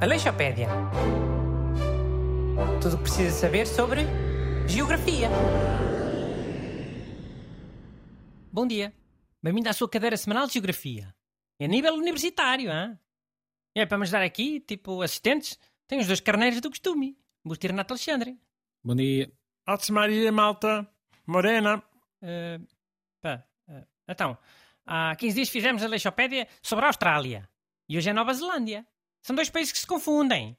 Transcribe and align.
Aleixopédia. 0.00 0.68
Tudo 2.80 2.94
o 2.94 2.96
que 2.98 3.02
precisa 3.04 3.30
saber 3.30 3.66
sobre 3.66 4.02
geografia. 4.68 5.28
Bom 8.52 8.66
dia. 8.66 8.92
Bem-vindo 9.42 9.68
à 9.68 9.72
sua 9.72 9.88
cadeira 9.88 10.16
semanal 10.16 10.46
de 10.46 10.54
geografia. 10.54 11.14
É 11.58 11.64
a 11.64 11.68
nível 11.68 11.94
universitário, 11.94 12.70
hein? 12.70 12.98
É 13.74 13.84
para 13.84 13.98
me 13.98 14.04
ajudar 14.04 14.22
aqui, 14.22 14.60
tipo 14.60 15.02
assistentes, 15.02 15.58
tem 15.86 15.98
os 15.98 16.06
dois 16.06 16.20
carneiros 16.20 16.60
do 16.60 16.70
costume. 16.70 17.18
Busto 17.44 17.66
e 17.66 17.68
Renato 17.68 17.92
Alexandre. 17.92 18.38
Bom 18.82 18.94
dia. 18.94 19.30
Ave 19.66 19.92
Maria, 19.92 20.32
malta. 20.32 20.88
Morena. 21.26 21.82
Uh, 22.22 22.66
pá, 23.20 23.44
uh, 23.68 23.86
então, 24.08 24.38
há 24.86 25.14
15 25.16 25.34
dias 25.34 25.48
fizemos 25.48 25.82
a 25.82 25.88
Leixopédia 25.88 26.46
sobre 26.62 26.84
a 26.84 26.88
Austrália. 26.88 27.48
E 27.88 27.98
hoje 27.98 28.10
é 28.10 28.12
Nova 28.12 28.32
Zelândia. 28.32 28.86
São 29.22 29.34
dois 29.34 29.50
países 29.50 29.72
que 29.72 29.78
se 29.78 29.86
confundem. 29.86 30.56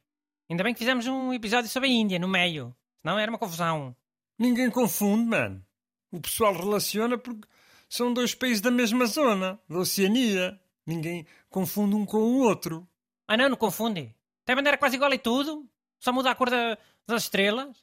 Ainda 0.49 0.63
bem 0.63 0.73
que 0.73 0.80
fizemos 0.80 1.08
um 1.08 1.34
episódio 1.34 1.70
sobre 1.70 1.90
a 1.90 1.91
Índia, 1.91 2.20
no 2.20 2.27
meio. 2.27 2.76
Senão 3.02 3.18
era 3.18 3.32
uma 3.32 3.38
confusão. 3.38 3.95
Ninguém 4.38 4.70
confunde, 4.70 5.30
mano. 5.30 5.66
O 6.12 6.21
pessoal 6.21 6.54
relaciona 6.54 7.18
porque 7.18 7.48
são 7.90 8.13
dois 8.13 8.35
países 8.35 8.62
da 8.62 8.71
mesma 8.71 9.05
zona, 9.05 9.59
da 9.70 9.80
Oceania. 9.80 10.59
Ninguém 10.85 11.26
confunde 11.49 11.96
um 11.96 12.05
com 12.05 12.18
o 12.18 12.40
outro. 12.40 12.88
Ah 13.27 13.35
não, 13.35 13.49
não 13.49 13.57
confunde. 13.57 14.16
Tem 14.46 14.55
bandeira 14.55 14.77
quase 14.77 14.96
igual 14.96 15.13
e 15.13 15.18
tudo. 15.18 15.68
Só 15.99 16.13
muda 16.13 16.32
a 16.32 16.35
cor 16.35 16.49
da, 16.49 16.77
das 17.05 17.23
estrelas. 17.23 17.76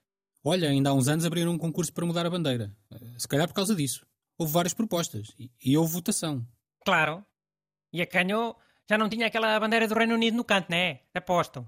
Olha, 0.43 0.69
ainda 0.69 0.91
há 0.91 0.95
uns 0.95 1.09
anos 1.09 1.25
abriram 1.25 1.53
um 1.53 1.59
concurso 1.59 1.93
para 1.93 2.07
mudar 2.07 2.25
a 2.27 2.31
bandeira. 2.31 2.75
Eh, 2.93 3.19
se 3.19 3.27
calhar 3.29 3.49
por 3.49 3.55
causa 3.55 3.75
disso. 3.75 4.07
Houve 4.39 4.53
várias 4.53 4.75
propostas 4.75 5.33
e, 5.39 5.51
e 5.65 5.77
houve 5.77 5.93
votação. 5.93 6.47
Claro. 6.85 7.25
E 7.93 8.03
a 8.03 8.07
canhou 8.07 8.57
já 8.89 8.99
não 8.99 9.09
tinha 9.09 9.27
aquela 9.27 9.59
bandeira 9.59 9.89
do 9.89 9.95
Reino 9.95 10.15
Unido 10.15 10.37
no 10.37 10.45
canto, 10.45 10.71
né? 10.71 11.01
Aposto. 11.15 11.67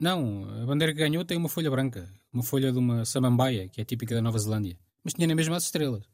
Não, 0.00 0.44
a 0.62 0.66
bandeira 0.66 0.92
que 0.92 1.00
ganhou 1.00 1.24
tem 1.24 1.36
uma 1.36 1.48
folha 1.48 1.70
branca. 1.70 2.08
Uma 2.32 2.42
folha 2.42 2.70
de 2.70 2.78
uma 2.78 3.04
samambaia, 3.04 3.68
que 3.68 3.80
é 3.80 3.84
típica 3.84 4.14
da 4.14 4.22
Nova 4.22 4.38
Zelândia. 4.38 4.78
Mas 5.02 5.14
tinha 5.14 5.26
na 5.26 5.34
mesma 5.34 5.56
as 5.56 5.64
estrelas. 5.64 6.04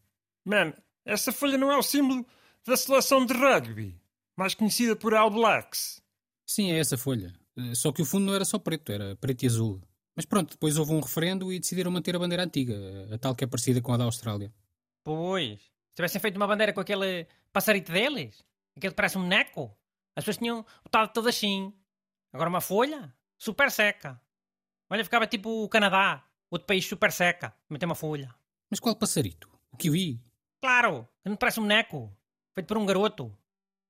Man, 0.44 0.72
essa 1.04 1.32
folha 1.32 1.58
não 1.58 1.70
é 1.70 1.76
o 1.76 1.82
símbolo 1.82 2.24
da 2.64 2.76
seleção 2.76 3.26
de 3.26 3.34
rugby, 3.34 4.00
mais 4.36 4.54
conhecida 4.54 4.96
por 4.96 5.14
All 5.14 5.30
Blacks. 5.30 6.02
Sim, 6.46 6.70
é 6.72 6.78
essa 6.78 6.96
folha. 6.96 7.34
Eh, 7.56 7.74
só 7.74 7.92
que 7.92 8.02
o 8.02 8.04
fundo 8.04 8.26
não 8.26 8.34
era 8.34 8.44
só 8.44 8.58
preto, 8.58 8.92
era 8.92 9.16
preto 9.16 9.42
e 9.42 9.46
azul. 9.46 9.82
Mas 10.16 10.24
pronto, 10.24 10.52
depois 10.52 10.78
houve 10.78 10.92
um 10.92 11.00
referendo 11.00 11.52
e 11.52 11.58
decidiram 11.58 11.90
manter 11.90 12.14
a 12.14 12.18
bandeira 12.18 12.44
antiga, 12.44 12.74
a 13.12 13.18
tal 13.18 13.34
que 13.34 13.44
é 13.44 13.46
parecida 13.46 13.80
com 13.80 13.92
a 13.92 13.96
da 13.96 14.04
Austrália. 14.04 14.52
Pois, 15.02 15.60
tivessem 15.94 16.20
feito 16.20 16.36
uma 16.36 16.46
bandeira 16.46 16.72
com 16.72 16.80
aquele 16.80 17.26
passarito 17.52 17.92
deles, 17.92 18.44
aquele 18.76 18.92
que 18.92 18.96
parece 18.96 19.18
um 19.18 19.26
neco, 19.26 19.76
as 20.16 20.24
pessoas 20.24 20.38
tinham 20.38 20.66
botado 20.82 21.12
todas 21.12 21.34
assim. 21.34 21.72
Agora 22.32 22.50
uma 22.50 22.60
folha, 22.60 23.14
super 23.38 23.70
seca. 23.70 24.20
Olha, 24.90 25.04
ficava 25.04 25.26
tipo 25.26 25.64
o 25.64 25.68
Canadá, 25.68 26.24
outro 26.50 26.66
país 26.66 26.86
super 26.86 27.10
seca, 27.12 27.54
meter 27.68 27.86
uma 27.86 27.94
folha. 27.94 28.34
Mas 28.70 28.80
qual 28.80 28.94
passarito? 28.96 29.48
O 29.72 29.76
kiwi? 29.76 30.20
Claro, 30.60 31.08
que 31.22 31.28
não 31.28 31.36
parece 31.36 31.60
um 31.60 31.64
boneco, 31.64 32.12
feito 32.54 32.66
por 32.66 32.78
um 32.78 32.86
garoto. 32.86 33.36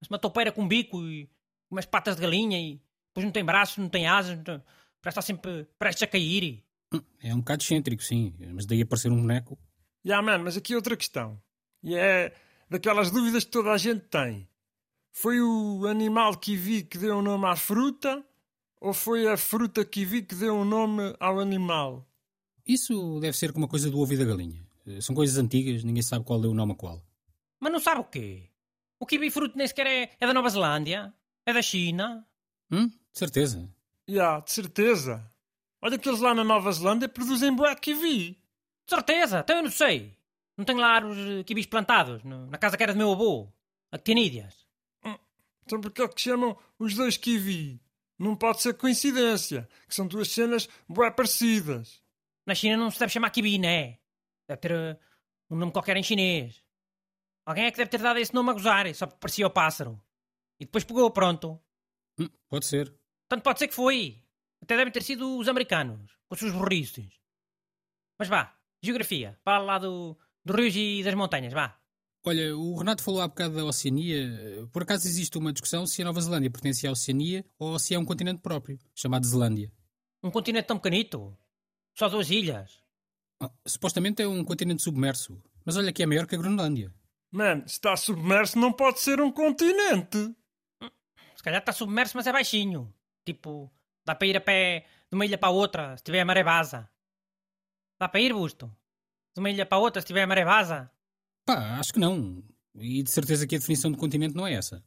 Mas 0.00 0.08
uma 0.08 0.18
toupeira 0.18 0.52
com 0.52 0.66
bico 0.66 1.02
e 1.02 1.30
umas 1.70 1.86
patas 1.86 2.16
de 2.16 2.22
galinha 2.22 2.58
e 2.58 2.80
depois 3.08 3.24
não 3.24 3.32
tem 3.32 3.44
braços, 3.44 3.78
não 3.78 3.88
tem 3.88 4.06
asas, 4.06 4.36
não 4.36 4.44
tem... 4.44 4.62
parece 5.00 5.20
estar 5.20 5.22
sempre 5.22 5.66
prestes 5.78 6.02
a 6.02 6.06
cair. 6.06 6.64
Hum, 6.92 7.00
é 7.22 7.34
um 7.34 7.38
bocado 7.38 7.62
excêntrico, 7.62 8.02
sim, 8.02 8.34
mas 8.52 8.66
daí 8.66 8.82
a 8.82 8.86
parecer 8.86 9.10
um 9.10 9.20
boneco. 9.20 9.58
Já, 10.04 10.14
yeah, 10.14 10.22
man, 10.22 10.44
mas 10.44 10.56
aqui 10.56 10.74
outra 10.74 10.96
questão. 10.96 11.40
E 11.84 11.94
é 11.94 12.32
daquelas 12.68 13.10
dúvidas 13.10 13.44
que 13.44 13.50
toda 13.50 13.70
a 13.70 13.76
gente 13.76 14.06
tem. 14.06 14.48
Foi 15.12 15.40
o 15.40 15.86
animal 15.86 16.36
kiwi 16.38 16.82
que 16.82 16.96
deu 16.96 17.18
o 17.18 17.22
nome 17.22 17.46
à 17.46 17.54
fruta 17.54 18.24
ou 18.80 18.94
foi 18.94 19.28
a 19.28 19.36
fruta 19.36 19.84
kiwi 19.84 20.22
que 20.22 20.34
deu 20.34 20.56
o 20.56 20.64
nome 20.64 21.14
ao 21.20 21.38
animal? 21.38 22.08
Isso 22.66 23.20
deve 23.20 23.36
ser 23.36 23.52
como 23.52 23.66
uma 23.66 23.70
coisa 23.70 23.90
do 23.90 24.00
ovo 24.00 24.14
e 24.14 24.16
da 24.16 24.24
galinha. 24.24 24.66
São 25.00 25.14
coisas 25.14 25.36
antigas, 25.36 25.84
ninguém 25.84 26.02
sabe 26.02 26.24
qual 26.24 26.40
deu 26.40 26.50
o 26.50 26.54
nome 26.54 26.72
a 26.72 26.74
qual. 26.74 27.04
Mas 27.60 27.72
não 27.72 27.78
sabe 27.78 28.00
o 28.00 28.04
quê? 28.04 28.50
O 28.98 29.06
kiwi 29.06 29.30
fruto 29.30 29.56
nem 29.56 29.66
sequer 29.66 29.86
é, 29.86 30.10
é 30.18 30.26
da 30.26 30.32
Nova 30.32 30.48
Zelândia? 30.48 31.12
É 31.44 31.52
da 31.52 31.60
China? 31.60 32.26
Hum, 32.70 32.88
de 32.88 33.18
certeza. 33.18 33.58
Já, 34.08 34.14
yeah, 34.14 34.40
de 34.40 34.52
certeza. 34.52 35.30
Olha 35.82 35.98
que 35.98 36.08
eles 36.08 36.20
lá 36.20 36.34
na 36.34 36.44
Nova 36.44 36.72
Zelândia 36.72 37.08
produzem 37.08 37.54
bué 37.54 37.74
kiwi. 37.74 38.30
De 38.86 38.90
certeza, 38.90 39.40
então 39.40 39.56
eu 39.56 39.62
não 39.62 39.70
sei. 39.70 40.16
Não 40.56 40.64
tenho 40.64 40.78
lá 40.78 41.04
os 41.04 41.44
kiwis 41.44 41.66
plantados, 41.66 42.22
na 42.24 42.58
casa 42.58 42.76
que 42.76 42.82
era 42.82 42.92
do 42.92 42.98
meu 42.98 43.12
avô, 43.12 43.52
a 43.90 43.98
Ctinídeas. 43.98 44.64
Então 45.64 45.80
porquê 45.80 46.02
é 46.02 46.08
que 46.08 46.20
chamam 46.20 46.56
os 46.78 46.94
dois 46.94 47.16
kiwi? 47.16 47.80
Não 48.18 48.36
pode 48.36 48.62
ser 48.62 48.74
coincidência, 48.74 49.68
que 49.88 49.94
são 49.94 50.06
duas 50.06 50.28
cenas 50.28 50.68
bem 50.88 51.10
parecidas. 51.10 52.02
Na 52.46 52.54
China 52.54 52.76
não 52.76 52.90
se 52.90 52.98
deve 52.98 53.12
chamar 53.12 53.30
kiwi, 53.30 53.58
né? 53.58 53.98
Deve 54.46 54.60
ter 54.60 54.72
uh, 54.72 54.98
um 55.50 55.56
nome 55.56 55.72
qualquer 55.72 55.96
em 55.96 56.02
chinês. 56.02 56.62
Alguém 57.46 57.64
é 57.64 57.70
que 57.70 57.78
deve 57.78 57.90
ter 57.90 58.00
dado 58.00 58.18
esse 58.18 58.32
nome 58.32 58.50
a 58.50 58.52
gozar, 58.52 58.94
só 58.94 59.06
porque 59.06 59.20
parecia 59.20 59.46
o 59.46 59.50
pássaro. 59.50 60.00
E 60.60 60.64
depois 60.64 60.84
pegou, 60.84 61.10
pronto. 61.10 61.60
Hum, 62.18 62.28
pode 62.48 62.66
ser. 62.66 62.94
Tanto 63.28 63.42
pode 63.42 63.58
ser 63.58 63.68
que 63.68 63.74
foi. 63.74 64.22
Até 64.62 64.76
devem 64.76 64.92
ter 64.92 65.02
sido 65.02 65.38
os 65.38 65.48
americanos, 65.48 66.12
com 66.28 66.34
os 66.34 66.38
seus 66.38 66.52
burrices. 66.52 67.18
Mas 68.18 68.28
vá, 68.28 68.56
geografia, 68.82 69.38
para 69.42 69.58
lá 69.58 69.78
do, 69.78 70.16
dos 70.44 70.56
rios 70.56 70.76
e 70.76 71.02
das 71.02 71.14
montanhas, 71.14 71.52
vá. 71.52 71.78
Olha, 72.26 72.56
o 72.56 72.76
Renato 72.76 73.02
falou 73.02 73.20
há 73.20 73.28
bocado 73.28 73.56
da 73.56 73.64
Oceania. 73.64 74.66
Por 74.72 74.82
acaso 74.82 75.06
existe 75.06 75.36
uma 75.36 75.52
discussão 75.52 75.86
se 75.86 76.00
a 76.00 76.04
Nova 76.06 76.20
Zelândia 76.20 76.50
pertence 76.50 76.86
à 76.86 76.90
Oceania 76.90 77.44
ou 77.58 77.78
se 77.78 77.94
é 77.94 77.98
um 77.98 78.04
continente 78.04 78.40
próprio, 78.40 78.78
chamado 78.94 79.26
Zelândia. 79.26 79.70
Um 80.22 80.30
continente 80.30 80.66
tão 80.66 80.78
pequenito? 80.78 81.36
Só 81.94 82.08
duas 82.08 82.30
ilhas? 82.30 82.80
Ah, 83.42 83.50
supostamente 83.66 84.22
é 84.22 84.26
um 84.28 84.42
continente 84.42 84.82
submerso, 84.82 85.38
mas 85.66 85.76
olha 85.76 85.92
que 85.92 86.02
é 86.02 86.06
maior 86.06 86.26
que 86.26 86.34
a 86.34 86.38
Groenlândia. 86.38 86.94
Mano, 87.30 87.68
se 87.68 87.74
está 87.74 87.94
submerso 87.94 88.58
não 88.58 88.72
pode 88.72 89.00
ser 89.00 89.20
um 89.20 89.30
continente. 89.30 90.34
Se 91.36 91.42
calhar 91.42 91.60
está 91.60 91.72
submerso, 91.72 92.16
mas 92.16 92.26
é 92.26 92.32
baixinho. 92.32 92.94
Tipo, 93.22 93.70
dá 94.04 94.14
para 94.14 94.26
ir 94.26 94.36
a 94.36 94.40
pé 94.40 94.86
de 95.10 95.14
uma 95.14 95.26
ilha 95.26 95.36
para 95.36 95.50
outra, 95.50 95.94
se 95.96 96.02
tiver 96.02 96.20
a 96.20 96.24
maré 96.24 96.42
vaza. 96.42 96.88
Dá 97.98 98.08
para 98.08 98.20
ir, 98.20 98.32
Busto? 98.32 98.74
De 99.34 99.40
uma 99.40 99.50
ilha 99.50 99.66
para 99.66 99.78
outra, 99.78 100.00
se 100.00 100.06
tiver 100.06 100.22
a 100.22 100.26
maré 100.26 100.44
vaza? 100.44 100.90
Pá, 101.44 101.78
acho 101.78 101.92
que 101.92 101.98
não. 101.98 102.42
E 102.74 103.02
de 103.02 103.10
certeza 103.10 103.46
que 103.46 103.56
a 103.56 103.58
definição 103.58 103.90
de 103.90 103.98
continente 103.98 104.34
não 104.34 104.46
é 104.46 104.54
essa. 104.54 104.82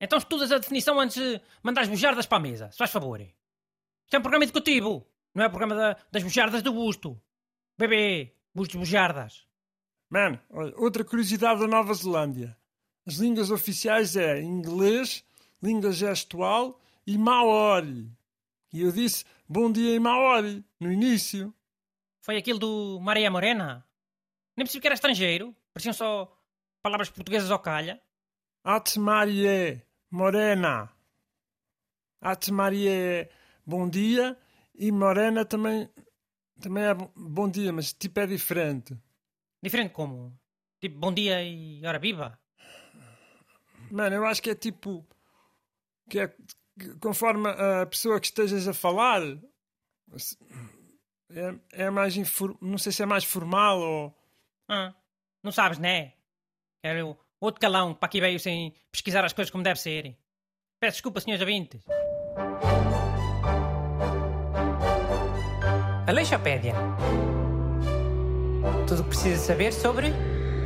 Então 0.00 0.18
estudas 0.18 0.50
a 0.50 0.58
definição 0.58 0.98
antes 0.98 1.16
de 1.16 1.40
mandar 1.62 1.82
as 1.82 1.88
bujardas 1.88 2.26
para 2.26 2.38
a 2.38 2.40
mesa, 2.40 2.70
se 2.72 2.78
faz 2.78 2.90
favor. 2.90 3.20
Isto 3.20 4.14
é 4.14 4.18
um 4.18 4.22
programa 4.22 4.44
educativo, 4.44 5.06
não 5.34 5.44
é 5.44 5.46
o 5.46 5.50
programa 5.50 5.74
da, 5.74 5.96
das 6.10 6.22
bujardas 6.22 6.62
do 6.62 6.72
busto. 6.72 7.20
Bebê, 7.78 8.34
bustos 8.54 8.76
bujardas. 8.76 9.46
Mano, 10.10 10.40
outra 10.76 11.04
curiosidade 11.04 11.60
da 11.60 11.66
Nova 11.66 11.94
Zelândia. 11.94 12.56
As 13.06 13.14
línguas 13.14 13.50
oficiais 13.50 14.16
é 14.16 14.40
inglês, 14.42 15.24
língua 15.62 15.92
gestual 15.92 16.80
e 17.06 17.16
maori. 17.16 18.10
E 18.72 18.82
eu 18.82 18.92
disse 18.92 19.24
bom 19.48 19.70
dia 19.70 19.94
em 19.96 20.00
maori, 20.00 20.64
no 20.78 20.92
início. 20.92 21.54
Foi 22.22 22.36
aquilo 22.36 22.58
do 22.58 23.00
Maria 23.00 23.30
Morena? 23.30 23.84
Nem 24.56 24.64
percebi 24.64 24.80
que 24.80 24.86
era 24.86 24.94
estrangeiro. 24.94 25.54
Pareciam 25.74 25.92
só 25.92 26.32
palavras 26.80 27.10
portuguesas 27.10 27.50
ao 27.50 27.58
calha. 27.58 28.00
Ate 28.62 28.98
Marie 29.00 29.82
Morena. 30.08 30.88
Ate 32.20 32.52
Marie 32.52 33.28
bom 33.66 33.88
dia 33.88 34.38
e 34.72 34.92
Morena 34.92 35.44
também, 35.44 35.90
também 36.60 36.84
é 36.84 36.94
bom 36.94 37.48
dia, 37.48 37.72
mas 37.72 37.92
tipo 37.92 38.20
é 38.20 38.26
diferente. 38.26 38.96
Diferente 39.60 39.92
como? 39.92 40.32
Tipo 40.80 40.98
bom 40.98 41.12
dia 41.12 41.42
e 41.42 41.84
hora 41.84 41.98
viva? 41.98 42.38
Mano, 43.90 44.14
eu 44.14 44.24
acho 44.24 44.40
que 44.40 44.50
é 44.50 44.54
tipo. 44.54 45.04
que 46.08 46.20
é 46.20 46.34
conforme 47.00 47.48
a 47.48 47.84
pessoa 47.86 48.20
que 48.20 48.26
estejas 48.26 48.68
a 48.68 48.72
falar. 48.72 49.22
É, 51.34 51.84
é 51.84 51.90
mais. 51.90 52.16
Infor, 52.16 52.56
não 52.60 52.78
sei 52.78 52.92
se 52.92 53.02
é 53.02 53.06
mais 53.06 53.24
formal 53.24 53.80
ou. 53.80 54.14
Ah. 54.68 54.94
Não 55.42 55.50
sabes, 55.50 55.78
né? 55.78 56.12
Era 56.82 57.04
o 57.04 57.16
outro 57.40 57.60
calão 57.60 57.94
que 57.94 58.00
para 58.00 58.06
aqui 58.06 58.20
veio 58.20 58.38
sem 58.38 58.74
pesquisar 58.90 59.24
as 59.24 59.32
coisas 59.32 59.50
como 59.50 59.64
deve 59.64 59.80
ser. 59.80 60.16
Peço 60.80 60.96
desculpa, 60.96 61.20
senhores 61.20 61.40
ouvintes. 61.40 61.84
Aleixopédia. 66.06 66.74
Tudo 68.86 69.00
o 69.00 69.02
que 69.04 69.10
precisa 69.10 69.40
saber 69.40 69.72
sobre 69.72 70.12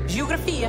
geografia. 0.07 0.69